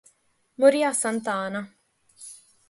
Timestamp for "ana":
1.33-1.75